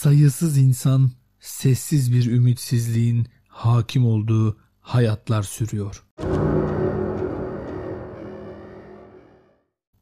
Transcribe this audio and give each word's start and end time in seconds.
sayısız 0.00 0.58
insan 0.58 1.10
sessiz 1.40 2.12
bir 2.12 2.26
ümitsizliğin 2.26 3.26
hakim 3.48 4.06
olduğu 4.06 4.56
hayatlar 4.80 5.42
sürüyor. 5.42 6.04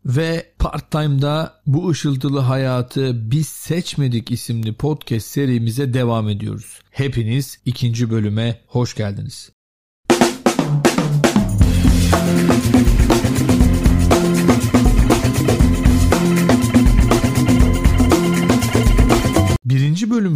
Ve 0.04 0.52
Part 0.58 0.90
Time'da 0.90 1.62
bu 1.66 1.88
ışıltılı 1.88 2.38
hayatı 2.38 3.30
biz 3.30 3.48
seçmedik 3.48 4.30
isimli 4.30 4.74
podcast 4.74 5.26
serimize 5.26 5.94
devam 5.94 6.28
ediyoruz. 6.28 6.80
Hepiniz 6.90 7.58
ikinci 7.64 8.10
bölüme 8.10 8.60
hoş 8.66 8.94
geldiniz. 8.94 9.57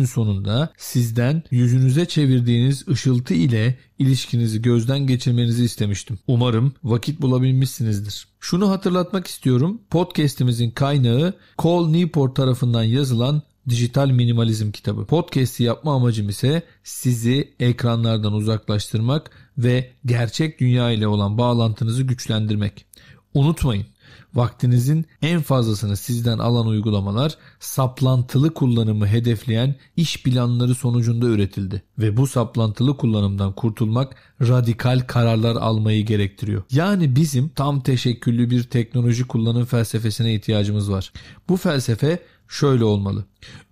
Bölümün 0.03 0.15
sonunda 0.15 0.73
sizden 0.77 1.43
yüzünüze 1.51 2.07
çevirdiğiniz 2.07 2.89
ışıltı 2.89 3.35
ile 3.35 3.79
ilişkinizi 3.99 4.63
gözden 4.63 5.07
geçirmenizi 5.07 5.65
istemiştim. 5.65 6.19
Umarım 6.27 6.73
vakit 6.85 7.23
bulabilmişsinizdir. 7.23 8.29
Şunu 8.41 8.71
hatırlatmak 8.71 9.27
istiyorum. 9.27 9.81
Podcast'imizin 9.91 10.71
kaynağı 10.71 11.35
Cole 11.59 11.93
Newport 11.93 12.37
tarafından 12.37 12.83
yazılan 12.83 13.43
Dijital 13.69 14.11
Minimalizm 14.11 14.71
kitabı. 14.71 15.07
Podcast'i 15.07 15.63
yapma 15.63 15.95
amacım 15.95 16.29
ise 16.29 16.63
sizi 16.85 17.55
ekranlardan 17.61 18.33
uzaklaştırmak 18.33 19.31
ve 19.59 19.91
gerçek 20.07 20.61
dünya 20.61 20.91
ile 20.91 21.07
olan 21.07 21.39
bağlantınızı 21.39 22.03
güçlendirmek. 22.03 22.87
Unutmayın 23.35 23.87
Vaktinizin 24.35 25.07
en 25.23 25.43
fazlasını 25.43 25.97
sizden 25.97 26.39
alan 26.39 26.67
uygulamalar 26.67 27.37
saplantılı 27.61 28.55
kullanımı 28.55 29.07
hedefleyen 29.07 29.75
iş 29.97 30.23
planları 30.23 30.75
sonucunda 30.75 31.27
üretildi 31.27 31.83
ve 31.99 32.17
bu 32.17 32.27
saplantılı 32.27 32.97
kullanımdan 32.97 33.53
kurtulmak 33.53 34.17
radikal 34.41 35.01
kararlar 35.01 35.57
almayı 35.57 36.07
gerektiriyor. 36.07 36.63
Yani 36.71 37.17
bizim 37.17 37.49
tam 37.49 37.81
teşekküllü 37.81 38.51
bir 38.51 38.63
teknoloji 38.63 39.27
kullanım 39.27 39.65
felsefesine 39.65 40.35
ihtiyacımız 40.35 40.91
var. 40.93 41.13
Bu 41.49 41.57
felsefe 41.57 42.23
şöyle 42.49 42.85
olmalı. 42.85 43.25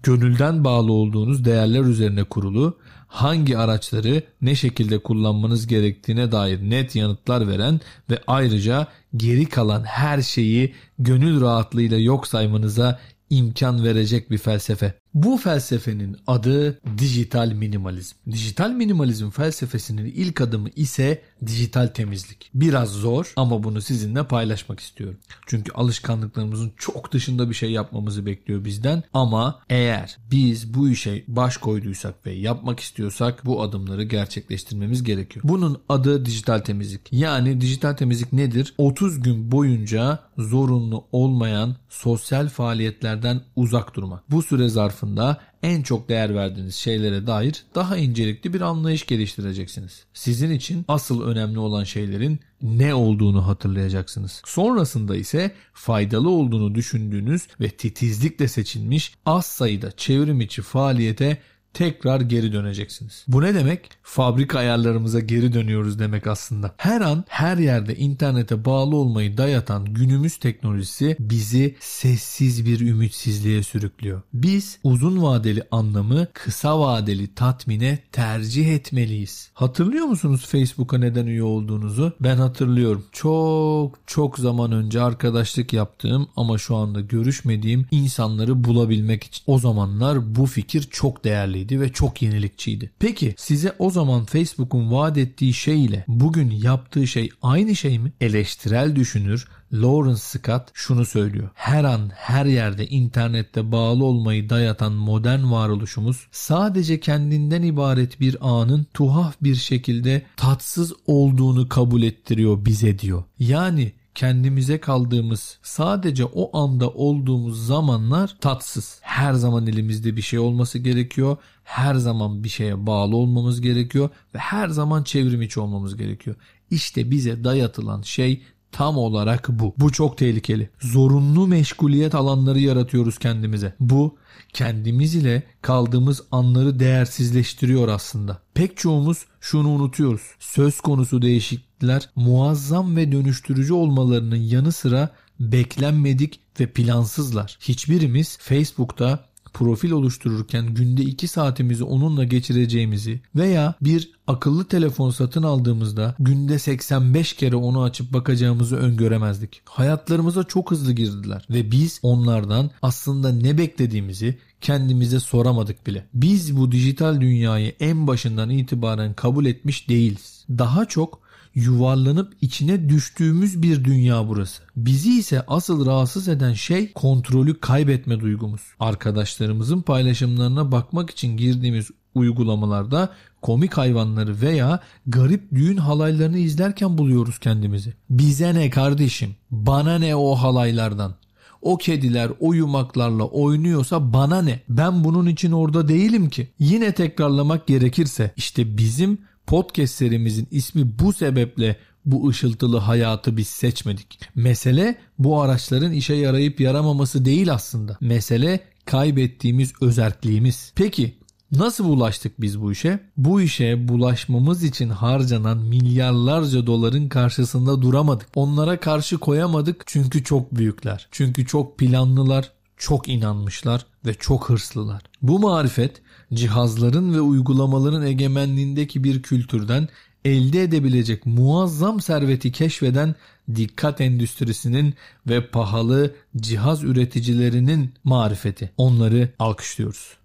Gönülden 0.03 0.64
bağlı 0.64 0.92
olduğunuz 0.92 1.44
değerler 1.44 1.81
üzerine 1.81 2.25
kurulu, 2.25 2.78
hangi 3.11 3.58
araçları 3.58 4.22
ne 4.42 4.55
şekilde 4.55 4.98
kullanmanız 4.98 5.66
gerektiğine 5.66 6.33
dair 6.33 6.70
net 6.70 6.97
yanıtlar 6.97 7.48
veren 7.48 7.80
ve 8.11 8.19
ayrıca 8.27 8.86
geri 9.16 9.47
kalan 9.47 9.84
her 9.84 10.22
şeyi 10.22 10.75
gönül 10.98 11.41
rahatlığıyla 11.41 11.98
yok 11.98 12.27
saymanıza 12.27 12.98
imkan 13.31 13.84
verecek 13.84 14.31
bir 14.31 14.38
felsefe. 14.38 14.94
Bu 15.14 15.36
felsefenin 15.36 16.16
adı 16.27 16.80
dijital 16.98 17.53
minimalizm. 17.53 18.16
Dijital 18.30 18.70
minimalizm 18.70 19.30
felsefesinin 19.30 20.05
ilk 20.05 20.41
adımı 20.41 20.69
ise 20.77 21.22
dijital 21.47 21.86
temizlik. 21.86 22.50
Biraz 22.55 22.89
zor 22.89 23.33
ama 23.36 23.62
bunu 23.62 23.83
sizinle 23.83 24.27
paylaşmak 24.27 24.81
istiyorum. 24.81 25.19
Çünkü 25.47 25.72
alışkanlıklarımızın 25.72 26.72
çok 26.77 27.12
dışında 27.12 27.50
bir 27.50 27.55
şey 27.55 27.70
yapmamızı 27.70 28.27
bekliyor 28.27 28.64
bizden 28.64 29.03
ama 29.14 29.61
eğer 29.70 30.16
biz 30.31 30.75
bu 30.75 30.88
işe 30.88 31.25
baş 31.28 31.56
koyduysak 31.56 32.27
ve 32.27 32.33
yapmak 32.33 32.81
istiyorsak 32.81 33.47
bu 33.47 33.62
adımları 33.62 34.03
gerçekleştirmemiz 34.03 35.03
gerekiyor. 35.03 35.44
Bunun 35.48 35.78
adı 35.88 36.27
dijital 36.27 36.58
temizlik. 36.58 37.08
Yani 37.12 37.61
dijital 37.61 37.92
temizlik 37.92 38.33
nedir? 38.33 38.75
30 38.78 39.22
gün 39.22 39.53
boyunca 39.53 40.19
zorunlu 40.38 41.05
olmayan 41.12 41.77
sosyal 41.88 42.48
faaliyetlerden 42.48 43.41
uzak 43.56 43.97
durmak. 43.97 44.31
Bu 44.31 44.42
süre 44.42 44.69
zarfı 44.69 45.00
zarfında 45.01 45.41
en 45.62 45.83
çok 45.83 46.09
değer 46.09 46.34
verdiğiniz 46.34 46.75
şeylere 46.75 47.27
dair 47.27 47.65
daha 47.75 47.97
incelikli 47.97 48.55
bir 48.55 48.61
anlayış 48.61 49.06
geliştireceksiniz. 49.06 50.05
Sizin 50.15 50.51
için 50.51 50.84
asıl 50.89 51.23
önemli 51.23 51.59
olan 51.59 51.84
şeylerin 51.84 52.41
ne 52.62 52.95
olduğunu 52.95 53.47
hatırlayacaksınız. 53.47 54.43
Sonrasında 54.44 55.16
ise 55.16 55.53
faydalı 55.72 56.31
olduğunu 56.31 56.75
düşündüğünüz 56.75 57.49
ve 57.60 57.69
titizlikle 57.69 58.49
seçilmiş 58.49 59.15
az 59.27 59.47
sayıda 59.47 59.91
çevrim 59.91 60.41
içi 60.41 60.62
faaliyete 60.62 61.39
tekrar 61.75 62.20
geri 62.20 62.53
döneceksiniz. 62.53 63.25
Bu 63.28 63.42
ne 63.42 63.54
demek? 63.54 63.91
Fabrika 64.03 64.58
ayarlarımıza 64.58 65.20
geri 65.20 65.53
dönüyoruz 65.53 65.98
demek 65.98 66.26
aslında. 66.26 66.75
Her 66.76 67.00
an 67.00 67.25
her 67.28 67.56
yerde 67.56 67.97
internete 67.97 68.64
bağlı 68.64 68.97
olmayı 68.97 69.36
dayatan 69.36 69.84
günümüz 69.84 70.36
teknolojisi 70.36 71.16
bizi 71.20 71.76
sessiz 71.80 72.66
bir 72.66 72.80
ümitsizliğe 72.80 73.62
sürüklüyor. 73.62 74.22
Biz 74.32 74.78
uzun 74.84 75.22
vadeli 75.22 75.62
anlamı 75.70 76.26
kısa 76.32 76.80
vadeli 76.80 77.34
tatmine 77.34 77.98
tercih 78.12 78.75
etmeliyiz. 78.75 79.50
Hatırlıyor 79.54 80.06
musunuz 80.06 80.47
Facebook'a 80.47 80.98
neden 80.98 81.26
üye 81.26 81.42
olduğunuzu? 81.42 82.12
Ben 82.20 82.36
hatırlıyorum. 82.36 83.04
Çok 83.12 83.98
çok 84.06 84.38
zaman 84.38 84.72
önce 84.72 85.03
arkadaşlık 85.03 85.72
yaptığım 85.72 86.28
ama 86.36 86.59
şu 86.59 86.76
anda 86.76 87.00
görüşmediğim 87.00 87.86
insanları 87.91 88.64
bulabilmek 88.64 89.25
için. 89.25 89.42
O 89.47 89.59
zamanlar 89.59 90.36
bu 90.36 90.47
fikir 90.47 90.82
çok 90.91 91.25
değerli 91.25 91.59
değerliydi 91.60 91.81
ve 91.81 91.93
çok 91.93 92.22
yenilikçiydi. 92.22 92.91
Peki 92.98 93.34
size 93.37 93.75
o 93.78 93.91
zaman 93.91 94.25
Facebook'un 94.25 94.93
vaat 94.93 95.19
ettiği 95.19 95.53
şey 95.53 95.84
ile 95.84 96.04
bugün 96.09 96.50
yaptığı 96.50 97.06
şey 97.06 97.31
aynı 97.43 97.76
şey 97.76 97.98
mi? 97.98 98.12
Eleştirel 98.21 98.97
düşünür 98.97 99.48
Lawrence 99.72 100.21
Scott 100.21 100.71
şunu 100.75 101.04
söylüyor. 101.04 101.48
Her 101.54 101.84
an 101.84 102.10
her 102.15 102.47
yerde 102.47 102.87
internette 102.87 103.72
bağlı 103.72 104.04
olmayı 104.04 104.50
dayatan 104.50 104.93
modern 104.93 105.50
varoluşumuz 105.50 106.26
sadece 106.32 107.00
kendinden 107.00 107.62
ibaret 107.62 108.21
bir 108.21 108.37
anın 108.41 108.87
tuhaf 108.94 109.34
bir 109.42 109.54
şekilde 109.54 110.22
tatsız 110.37 110.92
olduğunu 111.06 111.69
kabul 111.69 112.03
ettiriyor 112.03 112.65
bize 112.65 112.98
diyor. 112.98 113.25
Yani 113.38 113.92
kendimize 114.15 114.81
kaldığımız 114.81 115.59
sadece 115.62 116.25
o 116.25 116.59
anda 116.59 116.91
olduğumuz 116.91 117.66
zamanlar 117.66 118.37
tatsız. 118.41 118.98
Her 119.03 119.32
zaman 119.32 119.66
elimizde 119.66 120.16
bir 120.16 120.22
şey 120.22 120.38
olması 120.38 120.78
gerekiyor. 120.78 121.37
Her 121.65 121.94
zaman 121.94 122.44
bir 122.44 122.48
şeye 122.48 122.87
bağlı 122.87 123.16
olmamız 123.16 123.60
gerekiyor 123.60 124.10
ve 124.34 124.38
her 124.38 124.69
zaman 124.69 125.03
çevrim 125.03 125.43
içi 125.43 125.60
olmamız 125.60 125.97
gerekiyor. 125.97 126.37
İşte 126.71 127.10
bize 127.10 127.44
dayatılan 127.44 128.03
şey 128.03 128.43
tam 128.72 128.97
olarak 128.97 129.48
bu. 129.48 129.75
Bu 129.78 129.92
çok 129.92 130.19
tehlikeli. 130.19 130.70
Zorunlu 130.81 131.47
meşguliyet 131.47 132.14
alanları 132.14 132.60
yaratıyoruz 132.60 133.19
kendimize. 133.19 133.75
Bu 133.81 134.19
kendimiz 134.53 135.14
ile 135.14 135.42
kaldığımız 135.62 136.22
anları 136.31 136.80
değersizleştiriyor 136.80 137.88
aslında. 137.88 138.38
Pek 138.54 138.76
çoğumuz 138.76 139.26
şunu 139.41 139.69
unutuyoruz. 139.69 140.22
Söz 140.38 140.80
konusu 140.80 141.22
değişiklikler 141.22 142.10
muazzam 142.16 142.97
ve 142.97 143.12
dönüştürücü 143.12 143.72
olmalarının 143.72 144.36
yanı 144.36 144.72
sıra 144.72 145.10
beklenmedik 145.41 146.41
ve 146.60 146.66
plansızlar. 146.66 147.59
Hiçbirimiz 147.60 148.38
Facebook'ta 148.38 149.29
profil 149.55 149.91
oluştururken 149.91 150.75
günde 150.75 151.03
2 151.03 151.28
saatimizi 151.28 151.84
onunla 151.84 152.25
geçireceğimizi 152.25 153.21
veya 153.37 153.75
bir 153.81 154.12
akıllı 154.27 154.65
telefon 154.65 155.11
satın 155.11 155.43
aldığımızda 155.43 156.15
günde 156.19 156.59
85 156.59 157.33
kere 157.33 157.56
onu 157.56 157.83
açıp 157.83 158.12
bakacağımızı 158.12 158.77
öngöremezdik. 158.77 159.62
Hayatlarımıza 159.65 160.44
çok 160.44 160.71
hızlı 160.71 160.93
girdiler 160.93 161.47
ve 161.50 161.71
biz 161.71 162.00
onlardan 162.03 162.71
aslında 162.83 163.33
ne 163.33 163.59
beklediğimizi 163.59 164.39
kendimize 164.60 165.21
soramadık 165.21 165.87
bile. 165.87 166.06
Biz 166.15 166.56
bu 166.56 166.72
dijital 166.72 167.21
dünyayı 167.21 167.75
en 167.81 168.06
başından 168.06 168.50
itibaren 168.50 169.15
kabul 169.15 169.47
etmiş 169.47 169.89
değiliz. 169.89 170.44
Daha 170.49 170.84
çok 170.84 171.29
yuvarlanıp 171.55 172.37
içine 172.41 172.88
düştüğümüz 172.88 173.62
bir 173.62 173.84
dünya 173.84 174.28
burası. 174.28 174.62
Bizi 174.77 175.19
ise 175.19 175.44
asıl 175.47 175.87
rahatsız 175.87 176.28
eden 176.28 176.53
şey 176.53 176.93
kontrolü 176.93 177.61
kaybetme 177.61 178.21
duygumuz. 178.21 178.61
Arkadaşlarımızın 178.81 179.83
paylaşımlarına 179.83 180.72
bakmak 180.72 181.10
için 181.10 181.37
girdiğimiz 181.37 181.91
uygulamalarda 182.15 183.09
komik 183.42 183.74
hayvanları 183.74 184.41
veya 184.41 184.80
garip 185.07 185.54
düğün 185.54 185.77
halaylarını 185.77 186.39
izlerken 186.39 186.98
buluyoruz 186.98 187.39
kendimizi. 187.39 187.95
Bize 188.10 188.54
ne 188.54 188.71
kardeşim? 188.71 189.36
Bana 189.51 189.98
ne 189.98 190.16
o 190.16 190.34
halaylardan? 190.34 191.15
O 191.63 191.77
kediler 191.77 192.30
o 192.41 192.53
yumaklarla 192.53 193.24
oynuyorsa 193.24 194.13
bana 194.13 194.42
ne? 194.42 194.60
Ben 194.69 195.04
bunun 195.04 195.27
için 195.27 195.53
orada 195.53 195.89
değilim 195.89 196.30
ki. 196.30 196.48
Yine 196.59 196.92
tekrarlamak 196.92 197.66
gerekirse 197.66 198.33
işte 198.36 198.78
bizim 198.78 199.19
podcast 199.50 199.94
serimizin 199.94 200.48
ismi 200.50 200.98
bu 200.98 201.12
sebeple 201.12 201.76
bu 202.04 202.28
ışıltılı 202.28 202.78
hayatı 202.78 203.36
biz 203.36 203.48
seçmedik. 203.48 204.20
Mesele 204.34 204.97
bu 205.18 205.42
araçların 205.42 205.92
işe 205.92 206.14
yarayıp 206.14 206.60
yaramaması 206.60 207.24
değil 207.24 207.52
aslında. 207.52 207.97
Mesele 208.00 208.60
kaybettiğimiz 208.84 209.72
özerkliğimiz. 209.80 210.72
Peki 210.74 211.20
Nasıl 211.52 211.84
bulaştık 211.84 212.41
biz 212.41 212.60
bu 212.60 212.72
işe? 212.72 213.00
Bu 213.16 213.41
işe 213.41 213.88
bulaşmamız 213.88 214.64
için 214.64 214.88
harcanan 214.88 215.58
milyarlarca 215.58 216.66
doların 216.66 217.08
karşısında 217.08 217.82
duramadık. 217.82 218.28
Onlara 218.34 218.80
karşı 218.80 219.18
koyamadık 219.18 219.82
çünkü 219.86 220.24
çok 220.24 220.54
büyükler. 220.54 221.08
Çünkü 221.10 221.47
çok 221.47 221.78
planlılar, 221.78 222.50
çok 222.80 223.09
inanmışlar 223.09 223.86
ve 224.06 224.15
çok 224.15 224.48
hırslılar. 224.48 225.03
Bu 225.22 225.38
marifet 225.38 226.03
cihazların 226.34 227.15
ve 227.15 227.21
uygulamaların 227.21 228.03
egemenliğindeki 228.03 229.04
bir 229.04 229.22
kültürden 229.22 229.88
elde 230.24 230.62
edebilecek 230.62 231.27
muazzam 231.27 232.00
serveti 232.00 232.53
keşfeden 232.53 233.15
dikkat 233.54 234.00
endüstrisinin 234.00 234.94
ve 235.28 235.47
pahalı 235.47 236.15
cihaz 236.36 236.84
üreticilerinin 236.84 237.94
marifeti. 238.04 238.71
Onları 238.77 239.28
alkışlıyoruz. 239.38 240.16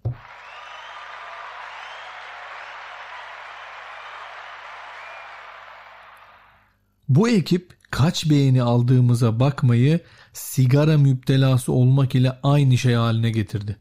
Bu 7.08 7.28
ekip 7.28 7.76
kaç 7.90 8.30
beğeni 8.30 8.62
aldığımıza 8.62 9.40
bakmayı 9.40 10.00
sigara 10.36 10.98
müptelası 10.98 11.72
olmak 11.72 12.14
ile 12.14 12.38
aynı 12.42 12.78
şey 12.78 12.94
haline 12.94 13.30
getirdi. 13.30 13.76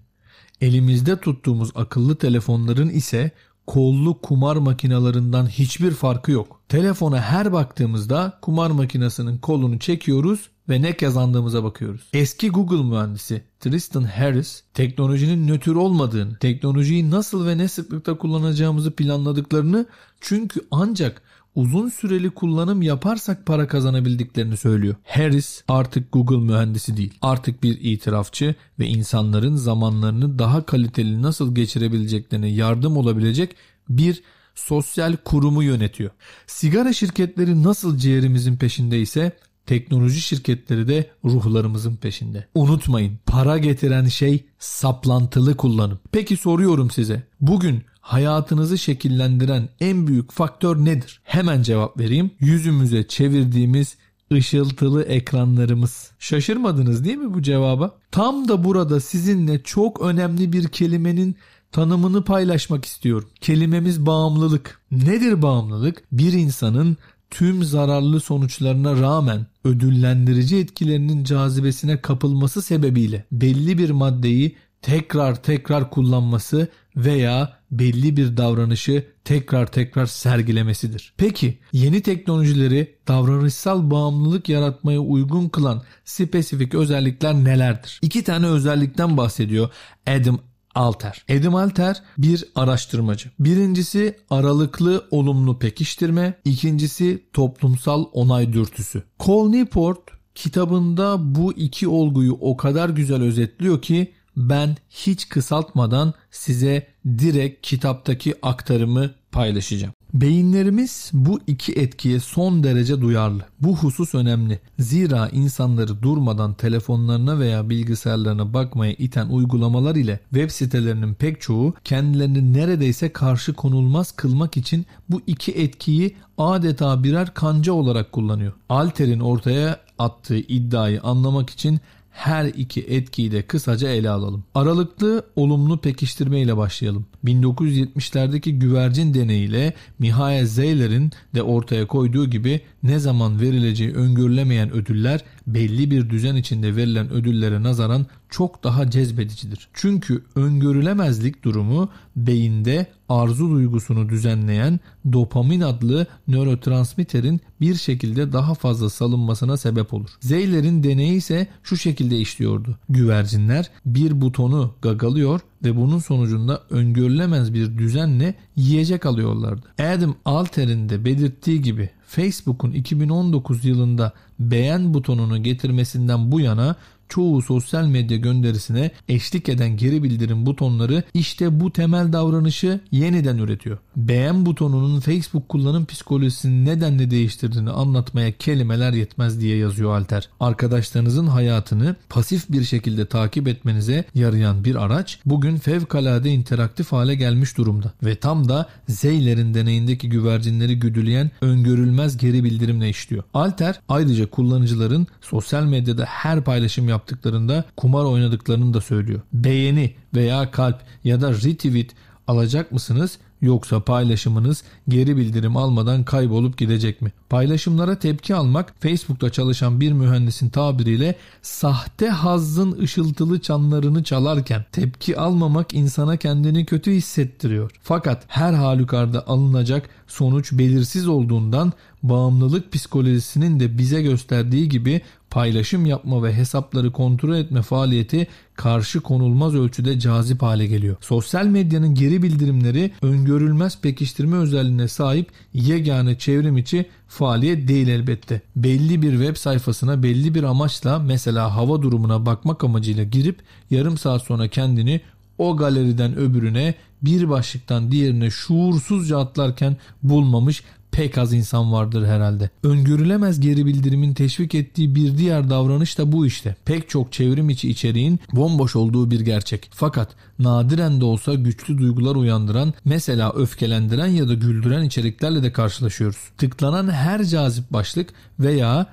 Elimizde 0.61 1.19
tuttuğumuz 1.19 1.71
akıllı 1.75 2.15
telefonların 2.15 2.89
ise 2.89 3.31
kollu 3.67 4.21
kumar 4.21 4.55
makinalarından 4.55 5.49
hiçbir 5.49 5.91
farkı 5.91 6.31
yok. 6.31 6.61
Telefona 6.69 7.21
her 7.21 7.53
baktığımızda 7.53 8.39
kumar 8.41 8.71
makinesinin 8.71 9.37
kolunu 9.37 9.79
çekiyoruz 9.79 10.49
ve 10.69 10.81
ne 10.81 10.97
kazandığımıza 10.97 11.63
bakıyoruz. 11.63 12.01
Eski 12.13 12.49
Google 12.49 12.83
mühendisi 12.83 13.43
Tristan 13.59 14.03
Harris 14.03 14.63
teknolojinin 14.73 15.47
nötr 15.47 15.75
olmadığını, 15.75 16.37
teknolojiyi 16.37 17.11
nasıl 17.11 17.47
ve 17.47 17.57
ne 17.57 17.67
sıklıkta 17.67 18.17
kullanacağımızı 18.17 18.91
planladıklarını 18.91 19.85
çünkü 20.21 20.61
ancak 20.71 21.21
uzun 21.55 21.89
süreli 21.89 22.29
kullanım 22.29 22.81
yaparsak 22.81 23.45
para 23.45 23.67
kazanabildiklerini 23.67 24.57
söylüyor. 24.57 24.95
Harris 25.03 25.63
artık 25.67 26.11
Google 26.11 26.37
mühendisi 26.53 26.97
değil. 26.97 27.13
Artık 27.21 27.63
bir 27.63 27.77
itirafçı 27.81 28.55
ve 28.79 28.87
insanların 28.87 29.55
zamanlarını 29.55 30.39
daha 30.39 30.65
kaliteli 30.65 31.21
nasıl 31.21 31.55
geçirebileceklerine 31.55 32.47
yardım 32.47 32.97
olabilecek 32.97 33.55
bir 33.89 34.23
sosyal 34.55 35.15
kurumu 35.25 35.63
yönetiyor. 35.63 36.09
Sigara 36.47 36.93
şirketleri 36.93 37.63
nasıl 37.63 37.97
ciğerimizin 37.97 38.57
peşindeyse 38.57 39.31
teknoloji 39.65 40.21
şirketleri 40.21 40.87
de 40.87 41.09
ruhlarımızın 41.25 41.95
peşinde. 41.95 42.47
Unutmayın 42.55 43.19
para 43.25 43.57
getiren 43.57 44.05
şey 44.05 44.45
saplantılı 44.59 45.57
kullanım. 45.57 45.99
Peki 46.11 46.37
soruyorum 46.37 46.91
size. 46.91 47.23
Bugün 47.41 47.83
hayatınızı 48.05 48.77
şekillendiren 48.77 49.69
en 49.79 50.07
büyük 50.07 50.31
faktör 50.31 50.85
nedir? 50.85 51.21
Hemen 51.23 51.61
cevap 51.61 51.99
vereyim. 51.99 52.31
Yüzümüze 52.39 53.07
çevirdiğimiz 53.07 53.97
ışıltılı 54.33 55.03
ekranlarımız. 55.03 56.11
Şaşırmadınız 56.19 57.05
değil 57.05 57.17
mi 57.17 57.33
bu 57.33 57.41
cevaba? 57.41 57.97
Tam 58.11 58.47
da 58.47 58.63
burada 58.63 58.99
sizinle 58.99 59.63
çok 59.63 60.01
önemli 60.01 60.53
bir 60.53 60.67
kelimenin 60.67 61.35
tanımını 61.71 62.23
paylaşmak 62.23 62.85
istiyorum. 62.85 63.29
Kelimemiz 63.41 64.05
bağımlılık. 64.05 64.81
Nedir 64.91 65.41
bağımlılık? 65.41 66.03
Bir 66.11 66.33
insanın 66.33 66.97
tüm 67.29 67.63
zararlı 67.63 68.19
sonuçlarına 68.19 69.01
rağmen 69.01 69.45
ödüllendirici 69.63 70.57
etkilerinin 70.57 71.23
cazibesine 71.23 72.01
kapılması 72.01 72.61
sebebiyle 72.61 73.25
belli 73.31 73.77
bir 73.77 73.89
maddeyi 73.89 74.55
tekrar 74.85 75.43
tekrar 75.43 75.89
kullanması 75.89 76.67
veya 76.95 77.57
belli 77.71 78.17
bir 78.17 78.37
davranışı 78.37 79.05
tekrar 79.23 79.71
tekrar 79.71 80.05
sergilemesidir. 80.05 81.13
Peki 81.17 81.59
yeni 81.73 82.01
teknolojileri 82.01 82.95
davranışsal 83.07 83.91
bağımlılık 83.91 84.49
yaratmaya 84.49 84.99
uygun 84.99 85.49
kılan 85.49 85.83
spesifik 86.05 86.75
özellikler 86.75 87.33
nelerdir? 87.33 87.99
İki 88.01 88.23
tane 88.23 88.47
özellikten 88.47 89.17
bahsediyor 89.17 89.69
Adam 90.07 90.39
Alter. 90.75 91.25
Adam 91.39 91.55
Alter 91.55 92.01
bir 92.17 92.45
araştırmacı. 92.55 93.29
Birincisi 93.39 94.17
aralıklı 94.29 95.07
olumlu 95.11 95.59
pekiştirme, 95.59 96.33
ikincisi 96.45 97.23
toplumsal 97.33 98.05
onay 98.13 98.53
dürtüsü. 98.53 99.03
Cole 99.19 99.57
Newport 99.57 99.99
kitabında 100.35 101.35
bu 101.35 101.53
iki 101.53 101.87
olguyu 101.87 102.37
o 102.41 102.57
kadar 102.57 102.89
güzel 102.89 103.21
özetliyor 103.21 103.81
ki 103.81 104.13
ben 104.37 104.77
hiç 104.89 105.29
kısaltmadan 105.29 106.13
size 106.31 106.87
direkt 107.07 107.67
kitaptaki 107.67 108.33
aktarımı 108.41 109.11
paylaşacağım. 109.31 109.93
Beyinlerimiz 110.13 111.11
bu 111.13 111.39
iki 111.47 111.73
etkiye 111.73 112.19
son 112.19 112.63
derece 112.63 113.01
duyarlı. 113.01 113.45
Bu 113.59 113.77
husus 113.77 114.15
önemli. 114.15 114.59
Zira 114.79 115.29
insanları 115.29 116.01
durmadan 116.01 116.53
telefonlarına 116.53 117.39
veya 117.39 117.69
bilgisayarlarına 117.69 118.53
bakmaya 118.53 118.93
iten 118.93 119.27
uygulamalar 119.27 119.95
ile 119.95 120.19
web 120.29 120.49
sitelerinin 120.49 121.13
pek 121.13 121.41
çoğu 121.41 121.73
kendilerini 121.83 122.53
neredeyse 122.53 123.13
karşı 123.13 123.53
konulmaz 123.53 124.11
kılmak 124.11 124.57
için 124.57 124.85
bu 125.09 125.21
iki 125.27 125.51
etkiyi 125.51 126.15
adeta 126.37 127.03
birer 127.03 127.33
kanca 127.33 127.73
olarak 127.73 128.11
kullanıyor. 128.11 128.53
Alter'in 128.69 129.19
ortaya 129.19 129.79
attığı 129.99 130.37
iddiayı 130.37 131.01
anlamak 131.01 131.49
için 131.49 131.79
her 132.15 132.45
iki 132.45 132.81
etkiyi 132.81 133.31
de 133.31 133.41
kısaca 133.41 133.89
ele 133.89 134.09
alalım. 134.09 134.43
Aralıklı 134.55 135.25
olumlu 135.35 135.77
pekiştirme 135.77 136.41
ile 136.41 136.57
başlayalım. 136.57 137.05
1970'lerdeki 137.25 138.59
güvercin 138.59 139.13
deneyiyle 139.13 139.73
Mihail 139.99 140.45
Zeyler'in 140.45 141.11
de 141.35 141.43
ortaya 141.43 141.87
koyduğu 141.87 142.29
gibi 142.29 142.61
ne 142.83 142.99
zaman 142.99 143.41
verileceği 143.41 143.93
öngörülemeyen 143.93 144.73
ödüller 144.73 145.21
belli 145.47 145.91
bir 145.91 146.09
düzen 146.09 146.35
içinde 146.35 146.75
verilen 146.75 147.11
ödüllere 147.11 147.63
nazaran 147.63 148.05
çok 148.29 148.63
daha 148.63 148.89
cezbedicidir. 148.89 149.67
Çünkü 149.73 150.23
öngörülemezlik 150.35 151.43
durumu 151.43 151.89
beyinde 152.15 152.87
arzu 153.09 153.51
duygusunu 153.51 154.09
düzenleyen 154.09 154.79
dopamin 155.13 155.61
adlı 155.61 156.07
nörotransmitterin 156.27 157.41
bir 157.61 157.75
şekilde 157.75 158.33
daha 158.33 158.53
fazla 158.53 158.89
salınmasına 158.89 159.57
sebep 159.57 159.93
olur. 159.93 160.09
Zeyler'in 160.19 160.83
deneyi 160.83 161.17
ise 161.17 161.47
şu 161.63 161.77
şekilde 161.77 162.17
işliyordu. 162.17 162.77
Güvercinler 162.89 163.71
bir 163.85 164.21
butonu 164.21 164.73
gagalıyor 164.81 165.41
ve 165.63 165.75
bunun 165.75 165.99
sonucunda 165.99 166.61
öngörülemez 166.69 167.53
bir 167.53 167.77
düzenle 167.77 168.35
yiyecek 168.55 169.05
alıyorlardı. 169.05 169.67
Adam 169.79 170.15
Alter'in 170.25 170.89
de 170.89 171.05
belirttiği 171.05 171.61
gibi 171.61 171.89
Facebook'un 172.07 172.71
2019 172.71 173.65
yılında 173.65 174.13
beğen 174.39 174.93
butonunu 174.93 175.43
getirmesinden 175.43 176.31
bu 176.31 176.39
yana 176.39 176.75
çoğu 177.09 177.41
sosyal 177.41 177.85
medya 177.85 178.17
gönderisine 178.17 178.91
eşlik 179.09 179.49
eden 179.49 179.77
geri 179.77 180.03
bildirim 180.03 180.45
butonları 180.45 181.03
işte 181.13 181.59
bu 181.59 181.71
temel 181.71 182.13
davranışı 182.13 182.79
yeniden 182.91 183.37
üretiyor. 183.37 183.77
Beğen 183.95 184.45
butonunun 184.45 184.99
Facebook 184.99 185.49
kullanım 185.49 185.85
psikolojisini 185.85 186.65
nedenle 186.65 187.11
değiştirdiğini 187.11 187.69
anlatmaya 187.69 188.31
kelimeler 188.31 188.93
yetmez 188.93 189.41
diye 189.41 189.57
yazıyor 189.57 189.97
Alter. 189.97 190.29
Arkadaşlarınızın 190.39 191.27
hayatını 191.27 191.95
pasif 192.09 192.49
bir 192.49 192.63
şekilde 192.63 193.05
takip 193.05 193.47
etmenize 193.47 194.05
yarayan 194.15 194.63
bir 194.63 194.75
araç 194.75 195.19
bugün 195.25 195.57
fevkalade 195.57 196.29
interaktif 196.29 196.91
hale 196.91 197.15
gelmiş 197.15 197.57
durumda 197.57 197.93
ve 198.03 198.15
tam 198.15 198.49
da 198.49 198.69
Zeyler'in 198.89 199.53
deneyindeki 199.53 200.09
güvercinleri 200.09 200.79
güdüleyen 200.79 201.31
öngörülmez 201.41 202.17
geri 202.17 202.43
bildirimle 202.43 202.89
işliyor. 202.89 203.23
Alter 203.33 203.79
ayrıca 203.89 204.29
kullanıcıların 204.29 205.07
sosyal 205.21 205.63
medyada 205.63 206.05
her 206.05 206.43
paylaşım 206.43 206.89
yaptıklarında 206.95 207.63
kumar 207.77 208.05
oynadıklarını 208.05 208.73
da 208.73 208.81
söylüyor. 208.81 209.21
Beğeni 209.33 209.93
veya 210.15 210.51
kalp 210.51 210.81
ya 211.03 211.21
da 211.21 211.31
retweet 211.31 211.91
alacak 212.27 212.71
mısınız 212.71 213.19
yoksa 213.41 213.79
paylaşımınız 213.79 214.63
geri 214.89 215.17
bildirim 215.17 215.57
almadan 215.57 216.03
kaybolup 216.03 216.57
gidecek 216.57 217.01
mi? 217.01 217.11
Paylaşımlara 217.29 217.99
tepki 217.99 218.35
almak 218.35 218.73
Facebook'ta 218.79 219.29
çalışan 219.29 219.81
bir 219.81 219.91
mühendisin 219.91 220.49
tabiriyle 220.49 221.15
sahte 221.41 222.09
hazzın 222.09 222.79
ışıltılı 222.79 223.39
çanlarını 223.39 224.03
çalarken 224.03 224.65
tepki 224.71 225.17
almamak 225.17 225.73
insana 225.73 226.17
kendini 226.17 226.65
kötü 226.65 226.91
hissettiriyor. 226.91 227.71
Fakat 227.81 228.23
her 228.27 228.53
halükarda 228.53 229.27
alınacak 229.27 229.89
sonuç 230.07 230.53
belirsiz 230.53 231.07
olduğundan 231.07 231.73
bağımlılık 232.03 232.71
psikolojisinin 232.71 233.59
de 233.59 233.77
bize 233.77 234.01
gösterdiği 234.01 234.69
gibi 234.69 235.01
paylaşım 235.29 235.85
yapma 235.85 236.23
ve 236.23 236.33
hesapları 236.33 236.91
kontrol 236.91 237.35
etme 237.35 237.61
faaliyeti 237.61 238.27
karşı 238.55 239.01
konulmaz 239.01 239.55
ölçüde 239.55 239.99
cazip 239.99 240.41
hale 240.41 240.67
geliyor. 240.67 240.95
Sosyal 241.01 241.45
medyanın 241.45 241.95
geri 241.95 242.23
bildirimleri 242.23 242.91
öngörülmez 243.01 243.81
pekiştirme 243.81 244.37
özelliğine 244.37 244.87
sahip 244.87 245.31
yegane 245.53 246.17
çevrim 246.17 246.57
içi 246.57 246.85
faaliyet 247.07 247.67
değil 247.67 247.87
elbette. 247.87 248.41
Belli 248.55 249.01
bir 249.01 249.11
web 249.11 249.35
sayfasına 249.35 250.03
belli 250.03 250.35
bir 250.35 250.43
amaçla 250.43 250.99
mesela 250.99 251.55
hava 251.55 251.81
durumuna 251.81 252.25
bakmak 252.25 252.63
amacıyla 252.63 253.03
girip 253.03 253.39
yarım 253.69 253.97
saat 253.97 254.21
sonra 254.21 254.47
kendini 254.47 255.01
o 255.37 255.57
galeriden 255.57 256.15
öbürüne 256.17 256.75
bir 257.01 257.29
başlıktan 257.29 257.91
diğerine 257.91 258.29
şuursuzca 258.29 259.19
atlarken 259.19 259.77
bulmamış 260.03 260.63
pek 260.95 261.17
az 261.17 261.33
insan 261.33 261.71
vardır 261.71 262.05
herhalde. 262.05 262.49
Öngörülemez 262.63 263.39
geri 263.39 263.65
bildirimin 263.65 264.13
teşvik 264.13 264.55
ettiği 264.55 264.95
bir 264.95 265.17
diğer 265.17 265.49
davranış 265.49 265.97
da 265.97 266.11
bu 266.11 266.25
işte. 266.25 266.55
Pek 266.65 266.89
çok 266.89 267.13
çevrim 267.13 267.49
içi 267.49 267.69
içeriğin 267.69 268.19
bomboş 268.33 268.75
olduğu 268.75 269.11
bir 269.11 269.19
gerçek. 269.19 269.69
Fakat 269.73 270.09
nadiren 270.39 271.01
de 271.01 271.05
olsa 271.05 271.33
güçlü 271.33 271.77
duygular 271.77 272.15
uyandıran, 272.15 272.73
mesela 272.85 273.33
öfkelendiren 273.33 274.07
ya 274.07 274.27
da 274.27 274.33
güldüren 274.33 274.83
içeriklerle 274.83 275.43
de 275.43 275.51
karşılaşıyoruz. 275.51 276.19
Tıklanan 276.37 276.89
her 276.89 277.23
cazip 277.23 277.73
başlık 277.73 278.13
veya 278.39 278.87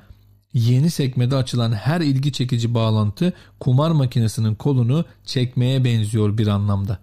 Yeni 0.54 0.90
sekmede 0.90 1.36
açılan 1.36 1.72
her 1.72 2.00
ilgi 2.00 2.32
çekici 2.32 2.74
bağlantı 2.74 3.32
kumar 3.60 3.90
makinesinin 3.90 4.54
kolunu 4.54 5.04
çekmeye 5.24 5.84
benziyor 5.84 6.38
bir 6.38 6.46
anlamda. 6.46 6.98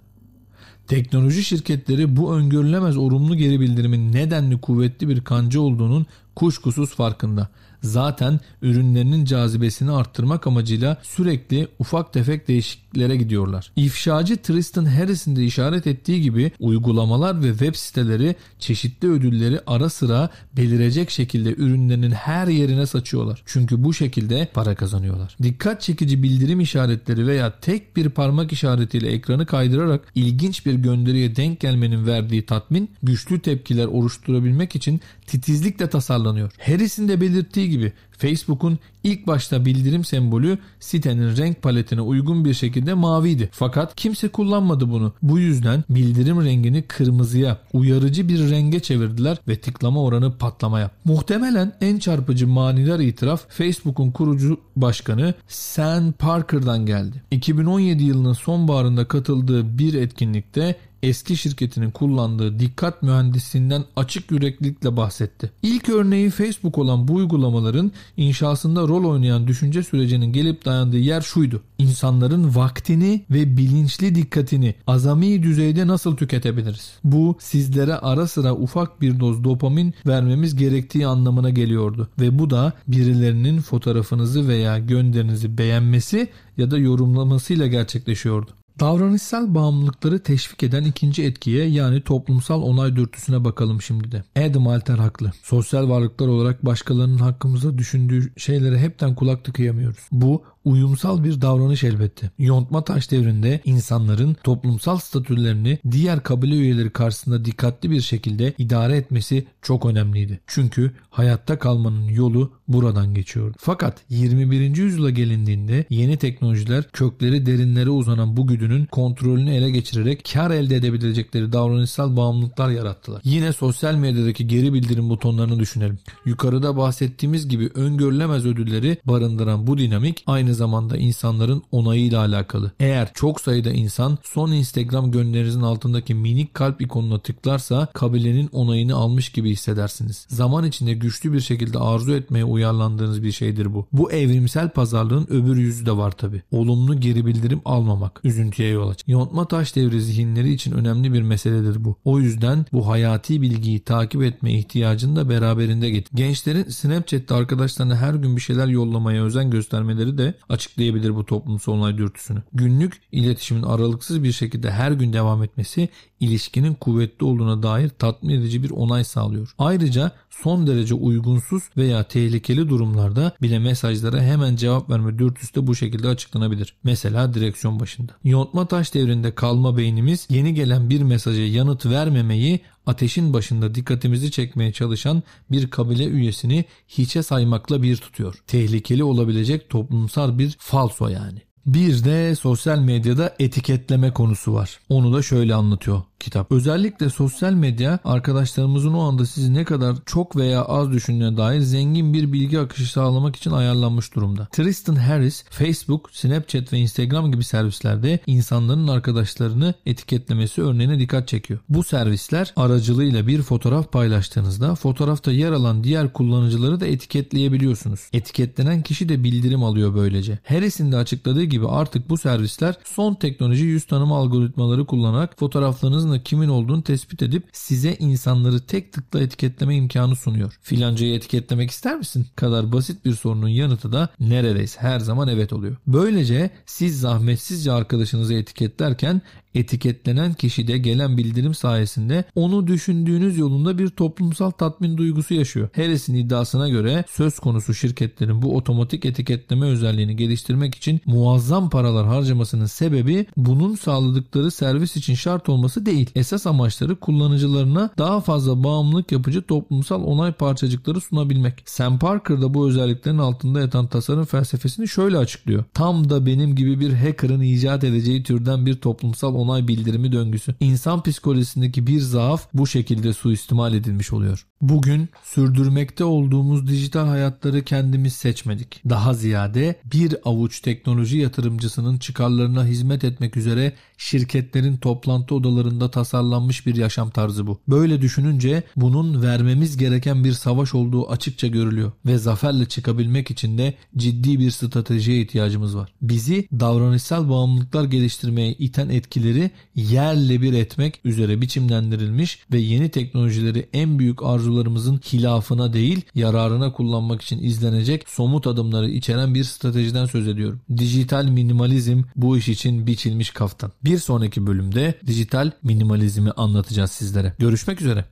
Teknoloji 0.87 1.43
şirketleri 1.43 2.15
bu 2.17 2.35
öngörülemez 2.35 2.97
olumlu 2.97 3.35
geri 3.35 3.59
bildirimin 3.59 4.13
nedenli 4.13 4.61
kuvvetli 4.61 5.09
bir 5.09 5.21
kanca 5.21 5.59
olduğunun 5.59 6.05
kuşkusuz 6.35 6.95
farkında 6.95 7.47
zaten 7.81 8.39
ürünlerinin 8.61 9.25
cazibesini 9.25 9.91
arttırmak 9.91 10.47
amacıyla 10.47 10.97
sürekli 11.03 11.67
ufak 11.79 12.13
tefek 12.13 12.47
değişikliklere 12.47 13.15
gidiyorlar. 13.15 13.71
İfşacı 13.75 14.37
Tristan 14.37 14.85
Harris'in 14.85 15.35
de 15.35 15.45
işaret 15.45 15.87
ettiği 15.87 16.21
gibi 16.21 16.51
uygulamalar 16.59 17.43
ve 17.43 17.49
web 17.49 17.75
siteleri 17.75 18.35
çeşitli 18.59 19.11
ödülleri 19.11 19.59
ara 19.67 19.89
sıra 19.89 20.29
belirecek 20.57 21.09
şekilde 21.09 21.53
ürünlerinin 21.53 22.11
her 22.11 22.47
yerine 22.47 22.85
saçıyorlar. 22.85 23.43
Çünkü 23.45 23.83
bu 23.83 23.93
şekilde 23.93 24.49
para 24.53 24.75
kazanıyorlar. 24.75 25.35
Dikkat 25.43 25.81
çekici 25.81 26.23
bildirim 26.23 26.59
işaretleri 26.59 27.27
veya 27.27 27.59
tek 27.59 27.97
bir 27.97 28.09
parmak 28.09 28.51
işaretiyle 28.51 29.07
ekranı 29.11 29.45
kaydırarak 29.45 30.01
ilginç 30.15 30.65
bir 30.65 30.73
gönderiye 30.73 31.35
denk 31.35 31.59
gelmenin 31.59 32.07
verdiği 32.07 32.45
tatmin 32.45 32.89
güçlü 33.03 33.39
tepkiler 33.39 33.85
oluşturabilmek 33.85 34.75
için 34.75 35.01
titizlikle 35.27 35.89
tasarlanıyor. 35.89 36.51
Harris'in 36.59 37.07
de 37.07 37.21
belirttiği 37.21 37.68
gibi 37.69 37.93
Facebook'un 38.11 38.79
ilk 39.03 39.27
başta 39.27 39.65
bildirim 39.65 40.05
sembolü 40.05 40.57
sitenin 40.79 41.37
renk 41.37 41.61
paletine 41.61 42.01
uygun 42.01 42.45
bir 42.45 42.53
şekilde 42.53 42.93
maviydi. 42.93 43.49
Fakat 43.51 43.95
kimse 43.95 44.27
kullanmadı 44.27 44.89
bunu. 44.89 45.13
Bu 45.21 45.39
yüzden 45.39 45.83
bildirim 45.89 46.45
rengini 46.45 46.81
kırmızıya, 46.81 47.57
uyarıcı 47.73 48.29
bir 48.29 48.49
renge 48.49 48.79
çevirdiler 48.79 49.37
ve 49.47 49.55
tıklama 49.55 50.03
oranı 50.03 50.37
patlamaya. 50.37 50.91
Muhtemelen 51.05 51.73
en 51.81 51.99
çarpıcı 51.99 52.47
manidar 52.47 52.99
itiraf 52.99 53.45
Facebook'un 53.49 54.11
kurucu 54.11 54.59
başkanı 54.75 55.33
Sam 55.47 56.11
Parker'dan 56.11 56.85
geldi. 56.85 57.23
2017 57.31 58.03
yılının 58.03 58.33
sonbaharında 58.33 59.05
katıldığı 59.05 59.77
bir 59.77 59.93
etkinlikte 59.93 60.75
eski 61.03 61.37
şirketinin 61.37 61.91
kullandığı 61.91 62.59
dikkat 62.59 63.03
mühendisliğinden 63.03 63.83
açık 63.95 64.31
yüreklilikle 64.31 64.97
bahsetti. 64.97 65.51
İlk 65.63 65.89
örneği 65.89 66.29
Facebook 66.29 66.77
olan 66.77 67.07
bu 67.07 67.13
uygulamaların 67.13 67.91
inşasında 68.17 68.81
rol 68.81 69.03
oynayan 69.03 69.47
düşünce 69.47 69.83
sürecinin 69.83 70.33
gelip 70.33 70.65
dayandığı 70.65 70.97
yer 70.97 71.21
şuydu. 71.21 71.61
İnsanların 71.77 72.55
vaktini 72.55 73.25
ve 73.31 73.57
bilinçli 73.57 74.15
dikkatini 74.15 74.75
azami 74.87 75.43
düzeyde 75.43 75.87
nasıl 75.87 76.17
tüketebiliriz? 76.17 76.91
Bu 77.03 77.35
sizlere 77.39 77.95
ara 77.95 78.27
sıra 78.27 78.55
ufak 78.55 79.01
bir 79.01 79.19
doz 79.19 79.43
dopamin 79.43 79.93
vermemiz 80.07 80.55
gerektiği 80.55 81.07
anlamına 81.07 81.49
geliyordu 81.49 82.07
ve 82.19 82.39
bu 82.39 82.49
da 82.49 82.73
birilerinin 82.87 83.61
fotoğrafınızı 83.61 84.47
veya 84.47 84.79
gönderinizi 84.79 85.57
beğenmesi 85.57 86.27
ya 86.57 86.71
da 86.71 86.77
yorumlamasıyla 86.77 87.67
gerçekleşiyordu. 87.67 88.58
Davranışsal 88.79 89.55
bağımlılıkları 89.55 90.19
teşvik 90.23 90.63
eden 90.63 90.83
ikinci 90.83 91.23
etkiye 91.23 91.65
yani 91.65 92.01
toplumsal 92.01 92.61
onay 92.61 92.95
dürtüsüne 92.95 93.43
bakalım 93.45 93.81
şimdi 93.81 94.11
de. 94.11 94.23
Adam 94.49 94.67
Alter 94.67 94.97
haklı. 94.97 95.31
Sosyal 95.43 95.89
varlıklar 95.89 96.27
olarak 96.27 96.65
başkalarının 96.65 97.17
hakkımızda 97.17 97.77
düşündüğü 97.77 98.33
şeylere 98.37 98.79
hepten 98.79 99.15
kulak 99.15 99.43
tıkayamıyoruz. 99.43 100.07
Bu 100.11 100.43
uyumsal 100.65 101.23
bir 101.23 101.41
davranış 101.41 101.83
elbette. 101.83 102.31
Yontma 102.39 102.83
taş 102.83 103.11
devrinde 103.11 103.61
insanların 103.65 104.37
toplumsal 104.43 104.97
statülerini 104.97 105.79
diğer 105.91 106.23
kabile 106.23 106.55
üyeleri 106.55 106.89
karşısında 106.89 107.45
dikkatli 107.45 107.91
bir 107.91 108.01
şekilde 108.01 108.53
idare 108.57 108.97
etmesi 108.97 109.47
çok 109.61 109.85
önemliydi. 109.85 110.39
Çünkü 110.47 110.91
hayatta 111.09 111.59
kalmanın 111.59 112.07
yolu 112.07 112.51
buradan 112.67 113.13
geçiyordu. 113.13 113.55
Fakat 113.59 113.97
21. 114.09 114.77
yüzyıla 114.77 115.09
gelindiğinde 115.09 115.85
yeni 115.89 116.17
teknolojiler 116.17 116.83
kökleri 116.93 117.45
derinlere 117.45 117.89
uzanan 117.89 118.37
bu 118.37 118.47
güdünün 118.47 118.85
kontrolünü 118.85 119.53
ele 119.53 119.69
geçirerek 119.69 120.29
kar 120.33 120.51
elde 120.51 120.75
edebilecekleri 120.75 121.53
davranışsal 121.53 122.17
bağımlılıklar 122.17 122.69
yarattılar. 122.69 123.21
Yine 123.23 123.53
sosyal 123.53 123.95
medyadaki 123.95 124.47
geri 124.47 124.73
bildirim 124.73 125.09
butonlarını 125.09 125.59
düşünelim. 125.59 125.99
Yukarıda 126.25 126.77
bahsettiğimiz 126.77 127.47
gibi 127.47 127.69
öngörülemez 127.75 128.45
ödülleri 128.45 128.97
barındıran 129.05 129.67
bu 129.67 129.77
dinamik 129.77 130.23
aynı 130.27 130.48
zamanda 130.53 130.97
insanların 130.97 131.63
onayıyla 131.71 132.19
alakalı. 132.19 132.71
Eğer 132.79 133.11
çok 133.13 133.41
sayıda 133.41 133.71
insan 133.71 134.17
son 134.23 134.51
Instagram 134.51 135.11
gönderinizin 135.11 135.61
altındaki 135.61 136.13
minik 136.13 136.53
kalp 136.53 136.81
ikonuna 136.81 137.19
tıklarsa 137.19 137.87
kabilenin 137.93 138.47
onayını 138.47 138.95
almış 138.95 139.29
gibi 139.29 139.51
hissedersiniz. 139.51 140.25
Zaman 140.29 140.65
içinde 140.65 140.93
güçlü 140.93 141.33
bir 141.33 141.39
şekilde 141.39 141.79
arzu 141.79 142.11
etmeye 142.11 142.45
uyarlandığınız 142.45 143.23
bir 143.23 143.31
şeydir 143.31 143.73
bu. 143.73 143.87
Bu 143.91 144.11
evrimsel 144.11 144.69
pazarlığın 144.69 145.27
öbür 145.29 145.57
yüzü 145.57 145.85
de 145.85 145.97
var 145.97 146.11
tabi. 146.11 146.43
Olumlu 146.51 146.99
geri 146.99 147.25
bildirim 147.25 147.61
almamak 147.65 148.21
üzüntüye 148.23 148.69
yol 148.69 148.89
aç. 148.89 149.03
Yontma 149.07 149.47
taş 149.47 149.75
devri 149.75 150.01
zihinleri 150.01 150.53
için 150.53 150.71
önemli 150.71 151.13
bir 151.13 151.21
meseledir 151.21 151.85
bu. 151.85 151.95
O 152.05 152.19
yüzden 152.19 152.65
bu 152.73 152.87
hayati 152.87 153.41
bilgiyi 153.41 153.79
takip 153.79 154.23
etme 154.23 154.53
ihtiyacını 154.53 155.15
da 155.15 155.29
beraberinde 155.29 155.89
get. 155.89 156.07
Gençlerin 156.15 156.69
Snapchat'te 156.69 157.35
arkadaşlarına 157.35 157.95
her 157.95 158.13
gün 158.13 158.35
bir 158.35 158.41
şeyler 158.41 158.67
yollamaya 158.67 159.23
özen 159.23 159.49
göstermeleri 159.49 160.17
de 160.17 160.33
açıklayabilir 160.49 161.15
bu 161.15 161.25
toplumsal 161.25 161.73
onay 161.73 161.97
dürtüsünü. 161.97 162.43
Günlük 162.53 163.01
iletişimin 163.11 163.63
aralıksız 163.63 164.23
bir 164.23 164.31
şekilde 164.31 164.71
her 164.71 164.91
gün 164.91 165.13
devam 165.13 165.43
etmesi 165.43 165.89
ilişkinin 166.19 166.73
kuvvetli 166.73 167.25
olduğuna 167.25 167.63
dair 167.63 167.89
tatmin 167.89 168.33
edici 168.33 168.63
bir 168.63 168.69
onay 168.69 169.03
sağlıyor. 169.03 169.53
Ayrıca 169.57 170.11
son 170.29 170.67
derece 170.67 170.93
uygunsuz 170.93 171.63
veya 171.77 172.03
tehlikeli 172.03 172.69
durumlarda 172.69 173.31
bile 173.41 173.59
mesajlara 173.59 174.21
hemen 174.21 174.55
cevap 174.55 174.89
verme 174.89 175.19
dürtüsü 175.19 175.55
de 175.55 175.67
bu 175.67 175.75
şekilde 175.75 176.07
açıklanabilir. 176.07 176.73
Mesela 176.83 177.33
direksiyon 177.33 177.79
başında. 177.79 178.11
Yontma 178.23 178.65
taş 178.65 178.93
devrinde 178.93 179.35
kalma 179.35 179.77
beynimiz 179.77 180.27
yeni 180.29 180.53
gelen 180.53 180.89
bir 180.89 181.01
mesaja 181.01 181.41
yanıt 181.41 181.85
vermemeyi 181.85 182.59
ateşin 182.85 183.33
başında 183.33 183.75
dikkatimizi 183.75 184.31
çekmeye 184.31 184.71
çalışan 184.71 185.23
bir 185.51 185.69
kabile 185.69 186.05
üyesini 186.05 186.65
hiçe 186.87 187.23
saymakla 187.23 187.81
bir 187.83 187.97
tutuyor. 187.97 188.35
Tehlikeli 188.47 189.03
olabilecek 189.03 189.69
toplumsal 189.69 190.39
bir 190.39 190.55
falso 190.59 191.07
yani. 191.07 191.41
Bir 191.65 192.03
de 192.03 192.35
sosyal 192.35 192.79
medyada 192.79 193.35
etiketleme 193.39 194.13
konusu 194.13 194.53
var. 194.53 194.79
Onu 194.89 195.13
da 195.13 195.21
şöyle 195.21 195.55
anlatıyor 195.55 196.01
kitap. 196.19 196.51
Özellikle 196.51 197.09
sosyal 197.09 197.53
medya 197.53 197.99
arkadaşlarımızın 198.03 198.93
o 198.93 199.01
anda 199.01 199.25
sizi 199.25 199.53
ne 199.53 199.65
kadar 199.65 199.95
çok 200.05 200.35
veya 200.35 200.61
az 200.65 200.91
düşündüğüne 200.91 201.37
dair 201.37 201.59
zengin 201.59 202.13
bir 202.13 202.33
bilgi 202.33 202.59
akışı 202.59 202.91
sağlamak 202.91 203.35
için 203.35 203.51
ayarlanmış 203.51 204.15
durumda. 204.15 204.47
Tristan 204.51 204.95
Harris, 204.95 205.43
Facebook, 205.49 206.09
Snapchat 206.11 206.73
ve 206.73 206.77
Instagram 206.77 207.31
gibi 207.31 207.43
servislerde 207.43 208.19
insanların 208.27 208.87
arkadaşlarını 208.87 209.73
etiketlemesi 209.85 210.61
örneğine 210.61 210.99
dikkat 210.99 211.27
çekiyor. 211.27 211.59
Bu 211.69 211.83
servisler 211.83 212.53
aracılığıyla 212.55 213.27
bir 213.27 213.41
fotoğraf 213.41 213.91
paylaştığınızda 213.91 214.75
fotoğrafta 214.75 215.31
yer 215.31 215.51
alan 215.51 215.83
diğer 215.83 216.13
kullanıcıları 216.13 216.79
da 216.79 216.87
etiketleyebiliyorsunuz. 216.87 217.99
Etiketlenen 218.13 218.81
kişi 218.81 219.09
de 219.09 219.23
bildirim 219.23 219.63
alıyor 219.63 219.95
böylece. 219.95 220.39
Harris'in 220.47 220.91
de 220.91 220.97
açıkladığı 220.97 221.43
gibi 221.43 221.67
artık 221.67 222.09
bu 222.09 222.17
servisler 222.17 222.75
son 222.83 223.15
teknoloji 223.15 223.63
yüz 223.63 223.85
tanıma 223.85 224.17
algoritmaları 224.17 224.85
kullanarak 224.85 225.39
fotoğraflarınızın 225.39 226.08
aslında 226.09 226.23
kimin 226.23 226.49
olduğunu 226.49 226.83
tespit 226.83 227.21
edip 227.21 227.43
size 227.53 227.95
insanları 227.99 228.59
tek 228.59 228.93
tıkla 228.93 229.21
etiketleme 229.21 229.75
imkanı 229.75 230.15
sunuyor. 230.15 230.59
Filancayı 230.61 231.15
etiketlemek 231.15 231.71
ister 231.71 231.97
misin? 231.97 232.27
kadar 232.35 232.71
basit 232.71 233.05
bir 233.05 233.13
sorunun 233.13 233.47
yanıtı 233.47 233.91
da 233.91 234.09
neredeyse 234.19 234.81
her 234.81 234.99
zaman 234.99 235.27
evet 235.27 235.53
oluyor. 235.53 235.75
Böylece 235.87 236.49
siz 236.65 236.99
zahmetsizce 236.99 237.71
arkadaşınızı 237.71 238.33
etiketlerken 238.33 239.21
etiketlenen 239.55 240.33
kişi 240.33 240.67
de 240.67 240.77
gelen 240.77 241.17
bildirim 241.17 241.53
sayesinde 241.53 242.23
onu 242.35 242.67
düşündüğünüz 242.67 243.37
yolunda 243.37 243.77
bir 243.77 243.89
toplumsal 243.89 244.51
tatmin 244.51 244.97
duygusu 244.97 245.33
yaşıyor. 245.33 245.69
Harris'in 245.75 246.13
iddiasına 246.13 246.69
göre 246.69 247.03
söz 247.09 247.39
konusu 247.39 247.73
şirketlerin 247.73 248.41
bu 248.41 248.55
otomatik 248.55 249.05
etiketleme 249.05 249.65
özelliğini 249.65 250.15
geliştirmek 250.15 250.75
için 250.75 251.01
muazzam 251.05 251.69
paralar 251.69 252.07
harcamasının 252.07 252.65
sebebi 252.65 253.25
bunun 253.37 253.75
sağladıkları 253.75 254.51
servis 254.51 254.95
için 254.95 255.15
şart 255.15 255.49
olması 255.49 255.85
değil 255.85 255.98
değil. 255.99 256.11
Esas 256.15 256.47
amaçları 256.47 256.95
kullanıcılarına 256.95 257.89
daha 257.97 258.21
fazla 258.21 258.63
bağımlılık 258.63 259.11
yapıcı 259.11 259.41
toplumsal 259.41 260.03
onay 260.03 260.31
parçacıkları 260.31 261.01
sunabilmek. 261.01 261.63
Sam 261.65 261.99
Parker 261.99 262.41
da 262.41 262.53
bu 262.53 262.67
özelliklerin 262.67 263.17
altında 263.17 263.59
yatan 263.59 263.87
tasarım 263.87 264.25
felsefesini 264.25 264.87
şöyle 264.87 265.17
açıklıyor. 265.17 265.63
Tam 265.73 266.09
da 266.09 266.25
benim 266.25 266.55
gibi 266.55 266.79
bir 266.79 266.93
hacker'ın 266.93 267.41
icat 267.41 267.83
edeceği 267.83 268.23
türden 268.23 268.65
bir 268.65 268.75
toplumsal 268.75 269.35
onay 269.35 269.67
bildirimi 269.67 270.11
döngüsü. 270.11 270.55
İnsan 270.59 271.03
psikolojisindeki 271.03 271.87
bir 271.87 271.99
zaaf 271.99 272.47
bu 272.53 272.67
şekilde 272.67 273.13
suistimal 273.13 273.73
edilmiş 273.73 274.13
oluyor. 274.13 274.45
Bugün 274.61 275.09
sürdürmekte 275.23 276.03
olduğumuz 276.03 276.67
dijital 276.67 277.07
hayatları 277.07 277.63
kendimiz 277.63 278.13
seçmedik. 278.13 278.81
Daha 278.89 279.13
ziyade 279.13 279.75
bir 279.93 280.15
avuç 280.25 280.61
teknoloji 280.61 281.17
yatırımcısının 281.17 281.97
çıkarlarına 281.97 282.65
hizmet 282.65 283.03
etmek 283.03 283.37
üzere 283.37 283.73
şirketlerin 283.97 284.77
toplantı 284.77 285.35
odalarında 285.35 285.88
tasarlanmış 285.91 286.65
bir 286.65 286.75
yaşam 286.75 287.09
tarzı 287.09 287.47
bu. 287.47 287.59
Böyle 287.67 288.01
düşününce 288.01 288.63
bunun 288.75 289.21
vermemiz 289.21 289.77
gereken 289.77 290.23
bir 290.23 290.31
savaş 290.31 290.75
olduğu 290.75 291.09
açıkça 291.09 291.47
görülüyor 291.47 291.91
ve 292.05 292.17
zaferle 292.17 292.65
çıkabilmek 292.65 293.31
için 293.31 293.57
de 293.57 293.73
ciddi 293.97 294.39
bir 294.39 294.51
stratejiye 294.51 295.21
ihtiyacımız 295.21 295.77
var. 295.77 295.93
Bizi 296.01 296.47
davranışsal 296.59 297.29
bağımlılıklar 297.29 297.83
geliştirmeye 297.83 298.53
iten 298.53 298.89
etkileri 298.89 299.51
yerle 299.75 300.41
bir 300.41 300.53
etmek 300.53 300.99
üzere 301.03 301.41
biçimlendirilmiş 301.41 302.39
ve 302.51 302.59
yeni 302.59 302.89
teknolojileri 302.89 303.69
en 303.73 303.99
büyük 303.99 304.23
arzularımızın 304.23 304.97
hilafına 305.13 305.73
değil 305.73 306.01
yararına 306.15 306.71
kullanmak 306.71 307.21
için 307.21 307.43
izlenecek 307.43 308.09
somut 308.09 308.47
adımları 308.47 308.89
içeren 308.89 309.35
bir 309.35 309.43
stratejiden 309.43 310.05
söz 310.05 310.27
ediyorum. 310.27 310.61
Dijital 310.77 311.25
minimalizm 311.25 312.03
bu 312.15 312.37
iş 312.37 312.49
için 312.49 312.87
biçilmiş 312.87 313.29
kaftan. 313.29 313.71
Bir 313.83 313.97
sonraki 313.97 314.47
bölümde 314.47 314.99
dijital 315.07 315.51
minimalizmi 315.79 316.31
anlatacağız 316.31 316.91
sizlere. 316.91 317.33
Görüşmek 317.39 317.81
üzere. 317.81 318.05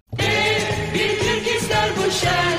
Bir 0.93 1.19
Türk 1.19 1.61
ister 1.61 1.89
bu 1.97 2.11
şer 2.11 2.56